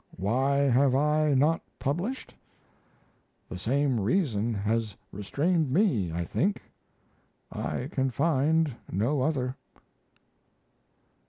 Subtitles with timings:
[0.17, 2.33] Why have I not published?
[3.49, 6.63] The same reason has restrained me, I think.
[7.51, 9.55] I can find no other."